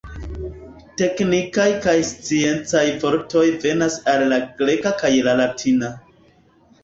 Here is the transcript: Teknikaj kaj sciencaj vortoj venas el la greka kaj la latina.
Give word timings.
Teknikaj 0.99 1.65
kaj 1.83 1.93
sciencaj 2.11 2.81
vortoj 3.03 3.43
venas 3.65 3.97
el 4.13 4.25
la 4.31 4.39
greka 4.63 4.95
kaj 5.03 5.11
la 5.29 5.35
latina. 5.43 5.91